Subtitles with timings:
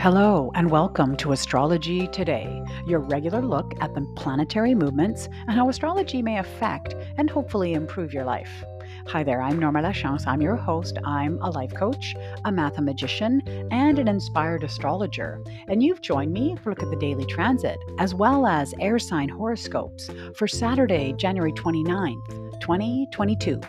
[0.00, 5.68] Hello, and welcome to Astrology Today, your regular look at the planetary movements and how
[5.68, 8.64] astrology may affect and hopefully improve your life.
[9.08, 10.26] Hi there, I'm Norma Lachance.
[10.26, 10.96] I'm your host.
[11.04, 12.14] I'm a life coach,
[12.46, 15.38] a mathematician, and an inspired astrologer.
[15.68, 19.28] And you've joined me for look at the daily transit, as well as air sign
[19.28, 23.60] horoscopes for Saturday, January 29th, 2022.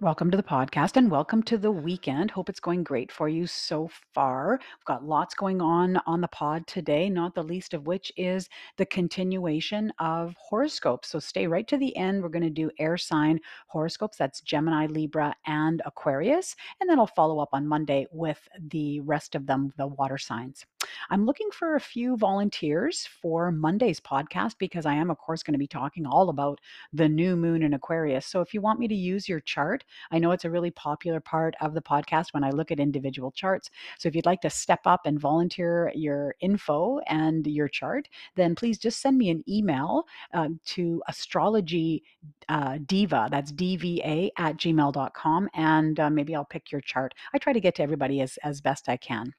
[0.00, 2.30] Welcome to the podcast and welcome to the weekend.
[2.30, 4.60] Hope it's going great for you so far.
[4.60, 8.48] We've got lots going on on the pod today, not the least of which is
[8.76, 11.08] the continuation of horoscopes.
[11.08, 12.22] So stay right to the end.
[12.22, 14.16] We're going to do air sign horoscopes.
[14.16, 16.54] That's Gemini, Libra, and Aquarius.
[16.80, 18.38] And then I'll follow up on Monday with
[18.70, 20.64] the rest of them, the water signs.
[21.10, 25.54] I'm looking for a few volunteers for Monday's podcast because I am, of course, going
[25.54, 26.60] to be talking all about
[26.92, 28.26] the new moon in Aquarius.
[28.26, 31.20] So if you want me to use your chart, I know it's a really popular
[31.20, 33.70] part of the podcast when I look at individual charts.
[33.98, 38.54] So if you'd like to step up and volunteer your info and your chart, then
[38.54, 42.02] please just send me an email uh, to astrology
[42.48, 47.14] uh, diva, that's dva at gmail.com, and uh, maybe I'll pick your chart.
[47.34, 49.34] I try to get to everybody as, as best I can.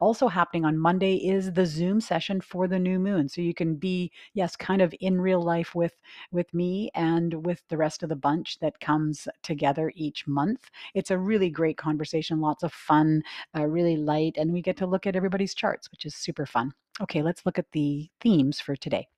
[0.00, 3.28] Also happening on Monday is the Zoom session for the new moon.
[3.28, 5.94] So you can be, yes, kind of in real life with
[6.30, 10.70] with me and with the rest of the bunch that comes together each month.
[10.94, 13.22] It's a really great conversation, lots of fun,
[13.56, 16.72] uh, really light, and we get to look at everybody's charts, which is super fun.
[17.00, 19.08] Okay, let's look at the themes for today.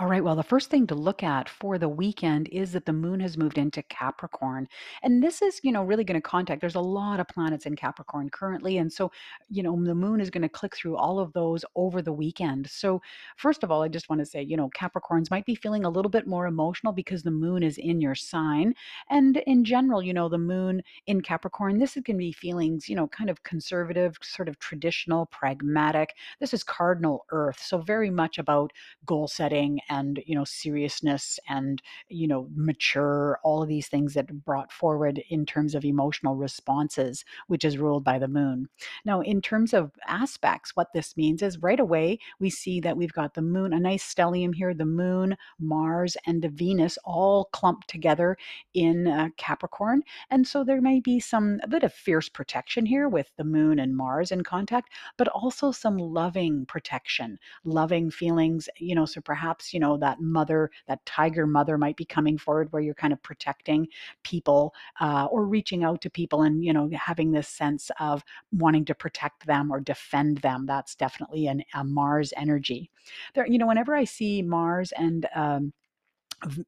[0.00, 0.22] All right.
[0.22, 3.36] Well, the first thing to look at for the weekend is that the moon has
[3.36, 4.68] moved into Capricorn.
[5.02, 6.60] And this is, you know, really going to contact.
[6.60, 8.78] There's a lot of planets in Capricorn currently.
[8.78, 9.10] And so,
[9.48, 12.70] you know, the moon is going to click through all of those over the weekend.
[12.70, 13.02] So,
[13.36, 15.90] first of all, I just want to say, you know, Capricorns might be feeling a
[15.90, 18.74] little bit more emotional because the moon is in your sign.
[19.10, 22.88] And in general, you know, the moon in Capricorn, this is going to be feelings,
[22.88, 26.14] you know, kind of conservative, sort of traditional, pragmatic.
[26.38, 27.58] This is cardinal earth.
[27.60, 28.72] So, very much about
[29.04, 34.44] goal setting and you know seriousness and you know mature all of these things that
[34.44, 38.68] brought forward in terms of emotional responses which is ruled by the moon.
[39.04, 43.12] Now in terms of aspects what this means is right away we see that we've
[43.12, 47.88] got the moon a nice stellium here the moon mars and the venus all clumped
[47.88, 48.36] together
[48.74, 50.02] in uh, capricorn.
[50.30, 53.78] And so there may be some a bit of fierce protection here with the moon
[53.78, 59.72] and mars in contact but also some loving protection loving feelings you know so perhaps
[59.72, 63.12] you you know that mother that tiger mother might be coming forward where you're kind
[63.12, 63.86] of protecting
[64.24, 68.84] people uh, or reaching out to people and you know having this sense of wanting
[68.84, 72.90] to protect them or defend them that's definitely an, a mars energy.
[73.36, 75.72] There you know whenever i see mars and um,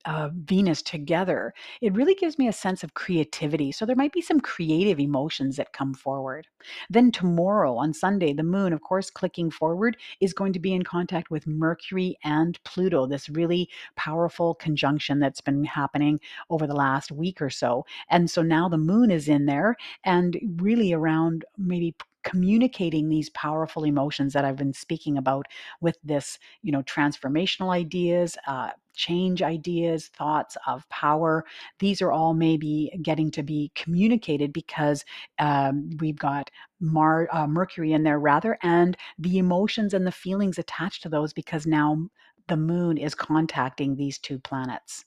[0.04, 3.72] uh, Venus together, it really gives me a sense of creativity.
[3.72, 6.46] So there might be some creative emotions that come forward.
[6.88, 10.82] Then tomorrow on Sunday, the moon, of course, clicking forward, is going to be in
[10.82, 16.20] contact with Mercury and Pluto, this really powerful conjunction that's been happening
[16.50, 17.84] over the last week or so.
[18.08, 23.84] And so now the moon is in there and really around maybe communicating these powerful
[23.84, 25.46] emotions that I've been speaking about
[25.80, 31.44] with this, you know, transformational ideas, uh, change ideas, thoughts of power.
[31.78, 35.04] These are all maybe getting to be communicated because
[35.38, 36.50] um, we've got
[36.80, 41.32] Mar- uh, Mercury in there, rather, and the emotions and the feelings attached to those
[41.32, 42.08] because now
[42.48, 45.04] the moon is contacting these two planets.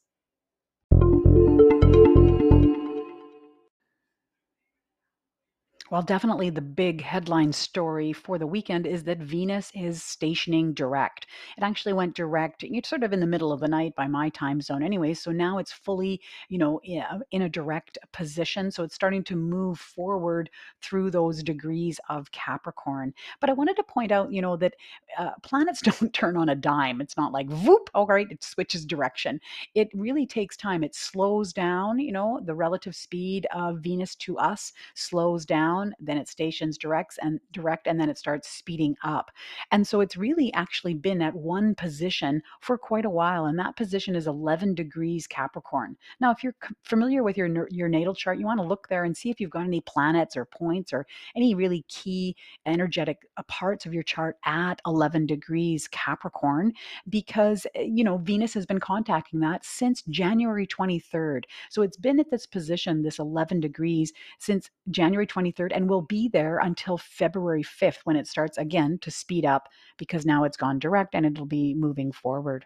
[5.93, 11.27] Well, definitely the big headline story for the weekend is that Venus is stationing direct.
[11.55, 14.29] It actually went direct, it's sort of in the middle of the night by my
[14.29, 15.13] time zone anyway.
[15.13, 16.81] So now it's fully, you know,
[17.29, 18.71] in a direct position.
[18.71, 20.50] So it's starting to move forward
[20.81, 23.13] through those degrees of Capricorn.
[23.39, 24.73] But I wanted to point out, you know, that
[25.19, 27.01] uh, planets don't turn on a dime.
[27.01, 29.39] It's not like, whoop, all right, it switches direction.
[29.75, 30.83] It really takes time.
[30.83, 35.95] It slows down, you know, the relative speed of Venus to us slows down down,
[36.00, 39.31] then it stations directs and direct, and then it starts speeding up.
[39.71, 43.75] And so it's really actually been at one position for quite a while, and that
[43.75, 45.97] position is 11 degrees Capricorn.
[46.19, 49.15] Now, if you're familiar with your your natal chart, you want to look there and
[49.15, 52.35] see if you've got any planets or points or any really key
[52.65, 56.74] energetic uh, parts of your chart at 11 degrees Capricorn,
[57.09, 61.44] because eh, you know Venus has been contacting that since January 23rd.
[61.69, 66.27] So it's been at this position, this 11 degrees, since January 23rd and will be
[66.27, 69.67] there until February 5th when it starts again to speed up
[69.97, 72.65] because now it's gone direct and it'll be moving forward.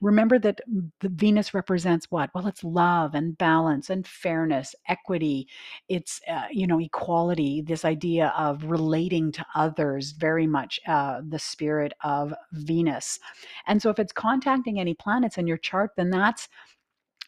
[0.00, 0.60] Remember that
[1.00, 2.30] the Venus represents what?
[2.34, 5.48] Well, it's love and balance and fairness, equity.
[5.88, 7.62] It's uh, you know equality.
[7.62, 13.18] This idea of relating to others, very much uh, the spirit of Venus.
[13.66, 16.48] And so, if it's contacting any planets in your chart, then that's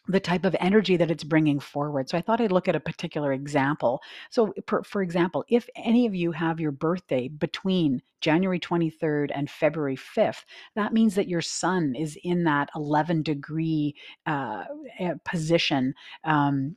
[0.07, 2.09] the type of energy that it's bringing forward.
[2.09, 4.01] So I thought I'd look at a particular example.
[4.29, 9.49] So, for, for example, if any of you have your birthday between January 23rd and
[9.49, 10.43] February 5th,
[10.75, 13.95] that means that your sun is in that 11 degree
[14.25, 14.63] uh,
[14.99, 15.93] eh, position
[16.23, 16.75] um,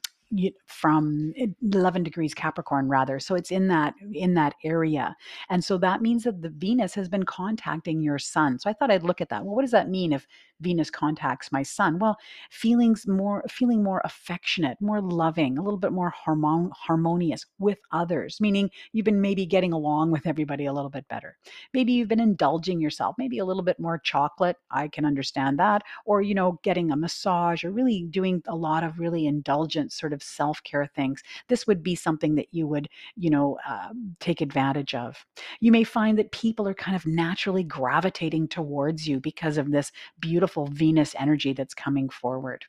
[0.66, 1.32] from
[1.62, 5.14] 11 degrees capricorn rather so it's in that in that area
[5.50, 8.90] and so that means that the venus has been contacting your sun so i thought
[8.90, 10.26] i'd look at that well what does that mean if
[10.60, 12.16] venus contacts my sun well
[12.50, 18.38] feelings more feeling more affectionate more loving a little bit more harmon- harmonious with others
[18.40, 21.36] meaning you've been maybe getting along with everybody a little bit better
[21.72, 25.82] maybe you've been indulging yourself maybe a little bit more chocolate i can understand that
[26.06, 30.12] or you know getting a massage or really doing a lot of really indulgent sort
[30.12, 33.90] of self care things, this would be something that you would, you know, uh,
[34.20, 35.24] take advantage of.
[35.60, 39.92] You may find that people are kind of naturally gravitating towards you because of this
[40.20, 42.64] beautiful Venus energy that's coming forward.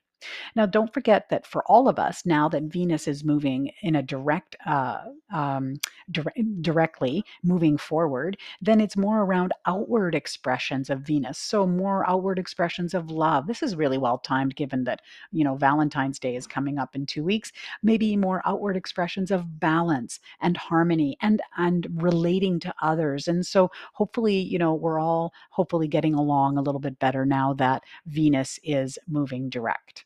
[0.56, 4.04] Now, don't forget that for all of us, now that Venus is moving in a
[4.04, 5.00] direct, uh,
[5.34, 5.80] um,
[6.12, 11.38] dire- directly moving forward, then it's more around outward expressions of Venus.
[11.38, 13.48] So more outward expressions of love.
[13.48, 15.02] This is really well timed, given that
[15.32, 17.52] you know Valentine's Day is coming up in two weeks.
[17.84, 23.28] Maybe more outward expressions of balance and harmony and and relating to others.
[23.28, 27.54] And so hopefully, you know, we're all hopefully getting along a little bit better now
[27.54, 30.06] that Venus is moving direct.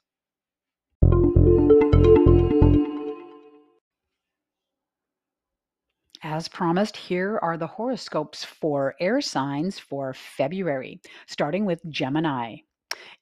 [6.31, 12.57] As promised, here are the horoscopes for air signs for February, starting with Gemini.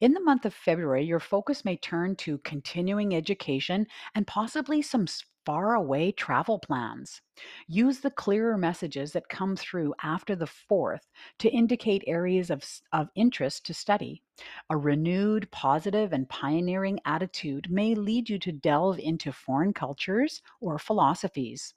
[0.02, 5.06] In the month of February, your focus may turn to continuing education and possibly some
[5.46, 7.22] faraway travel plans.
[7.70, 11.08] Use the clearer messages that come through after the 4th
[11.40, 12.62] to indicate areas of,
[12.92, 14.22] of interest to study.
[14.70, 20.78] A renewed, positive, and pioneering attitude may lead you to delve into foreign cultures or
[20.78, 21.74] philosophies.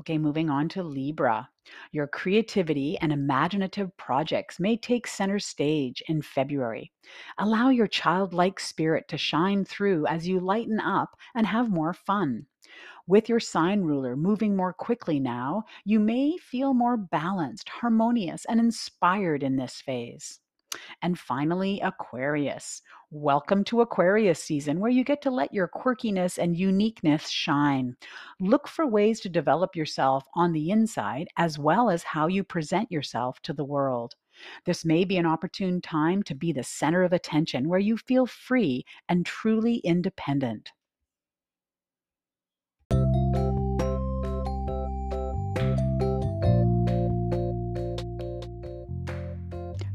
[0.00, 1.48] Okay, moving on to Libra.
[1.92, 6.92] Your creativity and imaginative projects may take center stage in February.
[7.38, 12.46] Allow your childlike spirit to shine through as you lighten up and have more fun.
[13.06, 18.60] With your sign ruler moving more quickly now, you may feel more balanced, harmonious, and
[18.60, 20.41] inspired in this phase.
[21.02, 22.82] And finally, Aquarius.
[23.10, 27.96] Welcome to Aquarius season, where you get to let your quirkiness and uniqueness shine.
[28.40, 32.90] Look for ways to develop yourself on the inside as well as how you present
[32.90, 34.14] yourself to the world.
[34.64, 38.26] This may be an opportune time to be the center of attention where you feel
[38.26, 40.72] free and truly independent.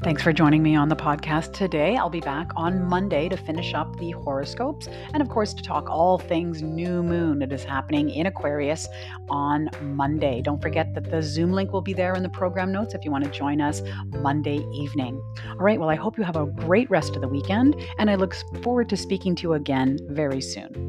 [0.08, 1.98] Thanks for joining me on the podcast today.
[1.98, 5.90] I'll be back on Monday to finish up the horoscopes and, of course, to talk
[5.90, 8.88] all things new moon that is happening in Aquarius
[9.30, 10.42] on Monday.
[10.42, 13.12] Don't forget that the Zoom link will be there in the program notes if you
[13.12, 13.82] want to join us
[14.22, 15.22] Monday evening.
[15.46, 18.16] All right, well, I hope you have a great rest of the weekend, and I
[18.16, 20.88] look forward to speaking to you again very soon.